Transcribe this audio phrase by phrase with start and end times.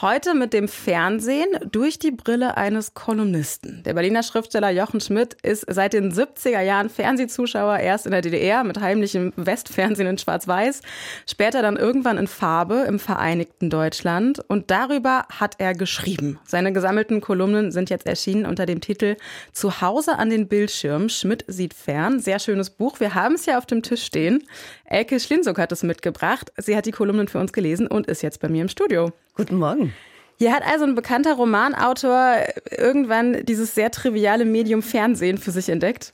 [0.00, 3.82] Heute mit dem Fernsehen durch die Brille eines Kolumnisten.
[3.82, 8.62] Der Berliner Schriftsteller Jochen Schmidt ist seit den 70er Jahren Fernsehzuschauer, erst in der DDR
[8.62, 10.82] mit heimlichem Westfernsehen in Schwarz-Weiß,
[11.26, 14.38] später dann irgendwann in Farbe im Vereinigten Deutschland.
[14.46, 16.38] Und darüber hat er geschrieben.
[16.46, 19.16] Seine gesammelten Kolumnen sind jetzt erschienen unter dem Titel
[19.52, 21.08] Zuhause an den Bildschirm.
[21.08, 22.20] Schmidt sieht fern.
[22.20, 23.00] Sehr schönes Buch.
[23.00, 24.44] Wir haben es ja auf dem Tisch stehen.
[24.84, 26.52] Elke Schlinzuk hat es mitgebracht.
[26.56, 29.12] Sie hat die Kolumnen für uns gelesen und ist jetzt bei mir im Studio.
[29.38, 29.94] Guten Morgen.
[30.38, 32.38] Hier hat also ein bekannter Romanautor
[32.76, 36.12] irgendwann dieses sehr triviale Medium Fernsehen für sich entdeckt.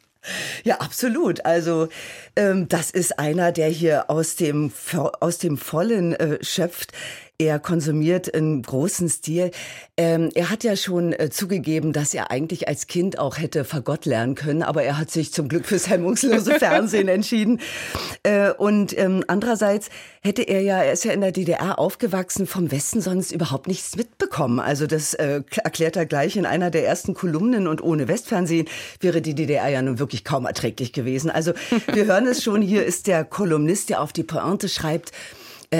[0.62, 1.46] Ja, absolut.
[1.46, 1.88] Also
[2.36, 4.72] ähm, das ist einer, der hier aus dem
[5.20, 6.92] aus dem Vollen äh, schöpft.
[7.36, 9.50] Er konsumiert in großen Stil.
[9.96, 14.06] Ähm, er hat ja schon äh, zugegeben, dass er eigentlich als Kind auch hätte Fagott
[14.06, 17.60] lernen können, aber er hat sich zum Glück fürs hemmungslose Fernsehen entschieden.
[18.22, 19.88] Äh, und ähm, andererseits
[20.22, 23.96] hätte er ja, er ist ja in der DDR aufgewachsen, vom Westen sonst überhaupt nichts
[23.96, 24.60] mitbekommen.
[24.60, 28.68] Also das äh, erklärt er gleich in einer der ersten Kolumnen und ohne Westfernsehen
[29.00, 31.32] wäre die DDR ja nun wirklich kaum erträglich gewesen.
[31.32, 31.52] Also
[31.92, 35.10] wir hören es schon, hier ist der Kolumnist, der auf die Pointe schreibt,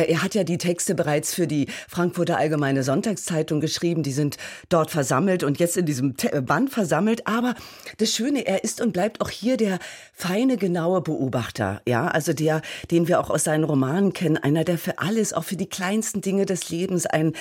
[0.02, 4.02] er hat ja die Texte bereits für die Frankfurter Allgemeine Sonntagszeitung geschrieben.
[4.02, 4.36] Die sind
[4.68, 7.26] dort versammelt und jetzt in diesem äh, Band versammelt.
[7.26, 7.54] Aber
[7.98, 9.78] das Schöne, er ist und bleibt auch hier der
[10.12, 11.82] feine, genaue Beobachter.
[11.86, 14.36] Ja, also der, den wir auch aus seinen Romanen kennen.
[14.36, 17.34] Einer, der für alles, auch für die kleinsten Dinge des Lebens einen,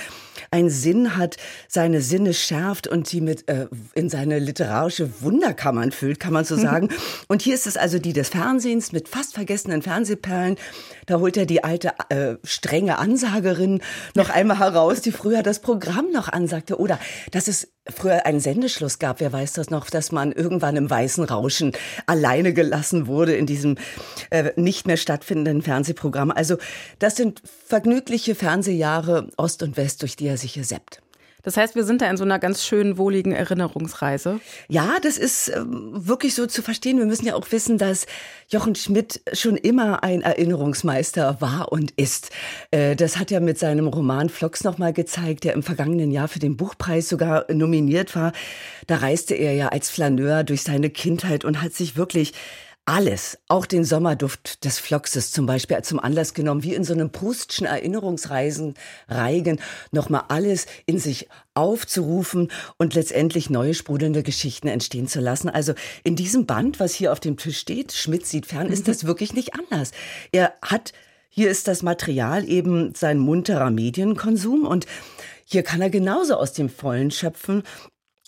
[0.52, 1.38] einen Sinn hat,
[1.68, 6.56] seine Sinne schärft und die mit äh, in seine literarische Wunderkammern füllt, kann man so
[6.64, 6.90] sagen.
[7.28, 10.58] und hier ist es also die des Fernsehens mit fast vergessenen Fernsehperlen.
[11.06, 13.82] Da holt er die alte äh, strenge Ansagerin
[14.16, 16.80] noch einmal heraus, die früher das Programm noch ansagte.
[16.80, 17.00] Oder
[17.32, 21.24] dass es früher einen Sendeschluss gab, wer weiß das noch, dass man irgendwann im weißen
[21.24, 21.74] Rauschen
[22.06, 23.78] alleine gelassen wurde in diesem
[24.30, 26.32] äh, nicht mehr stattfindenden Fernsehprogramm.
[26.32, 26.58] Also
[27.00, 31.03] das sind vergnügliche Fernsehjahre Ost und West, durch die er sich hier seppt.
[31.44, 34.40] Das heißt, wir sind da in so einer ganz schönen, wohligen Erinnerungsreise.
[34.70, 36.98] Ja, das ist äh, wirklich so zu verstehen.
[36.98, 38.06] Wir müssen ja auch wissen, dass
[38.48, 42.32] Jochen Schmidt schon immer ein Erinnerungsmeister war und ist.
[42.72, 46.40] Äh, das hat er mit seinem Roman Flocks nochmal gezeigt, der im vergangenen Jahr für
[46.40, 48.32] den Buchpreis sogar nominiert war.
[48.88, 52.34] Da reiste er ja als Flaneur durch seine Kindheit und hat sich wirklich
[52.86, 57.12] alles, auch den Sommerduft des Flockses zum Beispiel zum Anlass genommen, wie in so einem
[57.12, 58.74] Proustschen Erinnerungsreisen,
[59.08, 59.60] Reigen,
[59.92, 65.50] nochmal alles in sich aufzurufen und letztendlich neue sprudelnde Geschichten entstehen zu lassen.
[65.50, 65.74] Also
[66.04, 69.34] in diesem Band, was hier auf dem Tisch steht, Schmidt sieht fern, ist das wirklich
[69.34, 69.92] nicht anders.
[70.34, 70.92] Er hat,
[71.30, 74.88] hier ist das Material eben sein munterer Medienkonsum und
[75.46, 77.64] hier kann er genauso aus dem Vollen schöpfen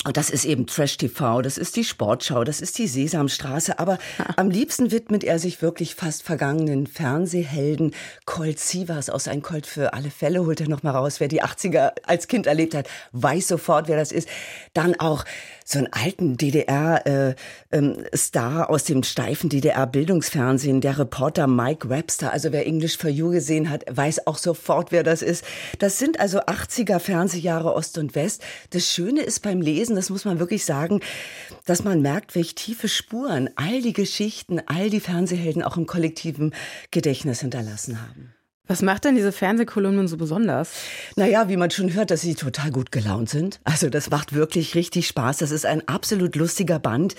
[0.05, 3.79] und das ist eben Trash TV, das ist die Sportschau, das ist die Sesamstraße.
[3.79, 3.97] Aber
[4.37, 7.95] am liebsten widmet er sich wirklich fast vergangenen Fernsehhelden.
[8.25, 11.19] Colt Sievers aus Ein Colt für alle Fälle holt er noch mal raus.
[11.19, 14.29] Wer die 80er als Kind erlebt hat, weiß sofort, wer das ist.
[14.73, 15.25] Dann auch
[15.67, 17.35] so einen alten DDR-Star äh,
[17.71, 22.31] ähm, aus dem steifen DDR-Bildungsfernsehen, der Reporter Mike Webster.
[22.31, 25.43] Also wer English for You gesehen hat, weiß auch sofort, wer das ist.
[25.79, 28.43] Das sind also 80er Fernsehjahre Ost und West.
[28.69, 30.99] Das Schöne ist beim Lesen, das muss man wirklich sagen,
[31.65, 36.53] dass man merkt, welche tiefe Spuren all die Geschichten, all die Fernsehhelden auch im kollektiven
[36.91, 38.34] Gedächtnis hinterlassen haben.
[38.67, 40.71] Was macht denn diese Fernsehkolumnen so besonders?
[41.15, 43.59] Naja, wie man schon hört, dass sie total gut gelaunt sind.
[43.63, 45.37] Also das macht wirklich richtig Spaß.
[45.37, 47.13] Das ist ein absolut lustiger Band,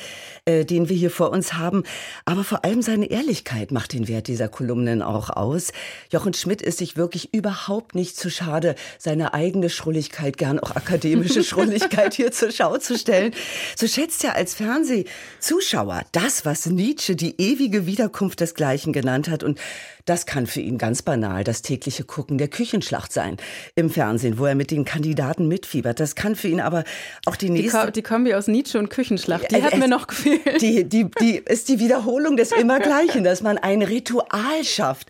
[0.45, 1.85] äh, den wir hier vor uns haben.
[2.25, 5.73] Aber vor allem seine Ehrlichkeit macht den Wert dieser Kolumnen auch aus.
[6.11, 11.45] Jochen Schmidt ist sich wirklich überhaupt nicht zu schade, seine eigene Schrulligkeit, gern auch akademische
[11.45, 13.33] Schrulligkeit hier zur Schau zu stellen.
[13.77, 19.45] So schätzt er als Fernsehzuschauer das, was Nietzsche die ewige Wiederkunft desgleichen genannt hat.
[19.45, 19.61] Und
[20.07, 23.37] das kann für ihn ganz banal das tägliche Gucken der Küchenschlacht sein
[23.75, 26.01] im Fernsehen, wo er mit den Kandidaten mitfiebert.
[26.01, 26.85] Das kann für ihn aber
[27.25, 27.87] auch die nächste...
[27.87, 30.61] Die, die Kombi aus Nietzsche und Küchenschlacht, die äh, hat äh, mir noch gefehlt.
[30.61, 35.09] Die, die, die ist die Wiederholung des Immergleichen, dass man ein Ritual schafft.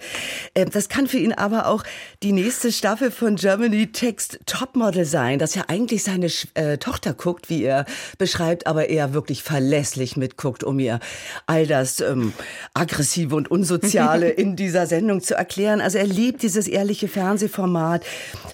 [0.55, 1.85] Äh, das kann für ihn aber auch
[2.23, 7.49] die nächste Staffel von Germany Text Topmodel sein, dass er eigentlich seine äh, Tochter guckt,
[7.49, 7.87] wie er
[8.19, 11.01] beschreibt, aber er wirklich verlässlich mitguckt, um ihr
[11.47, 12.33] all das ähm,
[12.75, 15.81] Aggressive und Unsoziale in dieser Sendung zu erklären.
[15.81, 18.05] Also er liebt dieses ehrliche Fernsehformat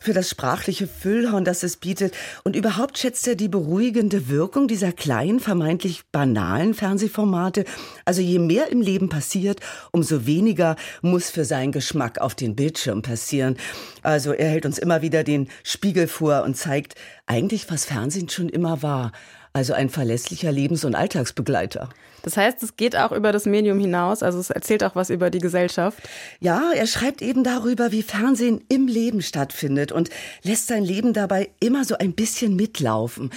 [0.00, 2.14] für das sprachliche Füllhorn, das es bietet.
[2.42, 7.64] Und überhaupt schätzt er die beruhigende Wirkung dieser kleinen, vermeintlich banalen Fernsehformate.
[8.04, 9.60] Also je mehr im Leben passiert,
[9.92, 13.56] umso weniger muss für seinen Geschmack auf den Bildschirm passieren.
[14.02, 18.48] Also er hält uns immer wieder den Spiegel vor und zeigt eigentlich, was Fernsehen schon
[18.48, 19.12] immer war
[19.54, 21.90] Also ein verlässlicher Lebens- und Alltagsbegleiter.
[22.22, 25.28] Das heißt, es geht auch über das Medium hinaus, also es erzählt auch was über
[25.28, 25.98] die Gesellschaft.
[26.40, 30.08] Ja, er schreibt eben darüber, wie Fernsehen im Leben stattfindet und
[30.42, 33.30] lässt sein Leben dabei immer so ein bisschen mitlaufen.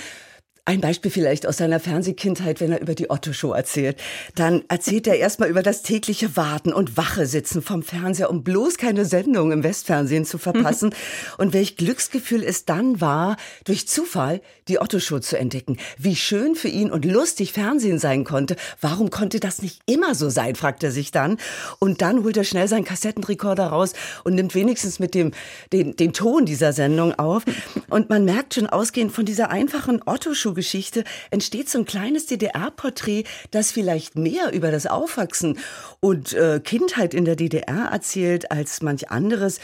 [0.67, 4.01] Ein Beispiel vielleicht aus seiner Fernsehkindheit, wenn er über die Otto-Show erzählt.
[4.33, 8.79] Dann erzählt er erstmal über das tägliche Warten und Wache sitzen vom Fernseher, um bloß
[8.79, 10.95] keine Sendung im Westfernsehen zu verpassen.
[11.37, 15.77] und welch Glücksgefühl es dann war, durch Zufall die Otto-Show zu entdecken.
[15.99, 18.55] Wie schön für ihn und lustig Fernsehen sein konnte.
[18.81, 21.37] Warum konnte das nicht immer so sein, fragt er sich dann.
[21.77, 25.31] Und dann holt er schnell seinen Kassettenrekorder raus und nimmt wenigstens mit dem,
[25.71, 27.43] den, den Ton dieser Sendung auf.
[27.91, 33.25] Und man merkt schon ausgehend von dieser einfachen Otto-Show Geschichte entsteht so ein kleines DDR-Porträt,
[33.51, 35.59] das vielleicht mehr über das Aufwachsen
[35.99, 39.59] und äh, Kindheit in der DDR erzählt als manch anderes.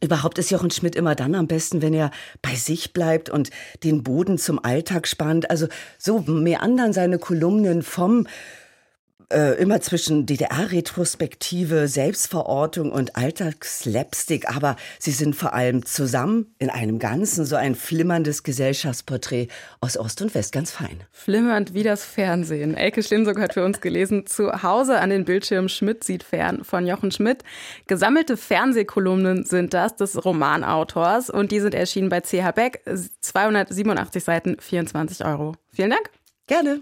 [0.00, 2.12] Überhaupt ist Jochen Schmidt immer dann am besten, wenn er
[2.42, 3.50] bei sich bleibt und
[3.82, 5.50] den Boden zum Alltag spannt.
[5.50, 5.66] Also
[5.98, 8.28] so meandern seine Kolumnen vom
[9.30, 16.98] äh, immer zwischen DDR-Retrospektive, Selbstverortung und Alltagsslapstick, aber sie sind vor allem zusammen in einem
[16.98, 19.48] Ganzen so ein flimmerndes Gesellschaftsporträt
[19.80, 21.00] aus Ost und West, ganz fein.
[21.12, 22.76] Flimmernd wie das Fernsehen.
[22.76, 26.86] Elke Schlinsog hat für uns gelesen, zu Hause an den Bildschirmen Schmidt sieht fern von
[26.86, 27.44] Jochen Schmidt.
[27.86, 32.82] Gesammelte Fernsehkolumnen sind das des Romanautors und die sind erschienen bei CH Beck.
[33.20, 35.54] 287 Seiten, 24 Euro.
[35.72, 36.10] Vielen Dank.
[36.46, 36.80] Gerne.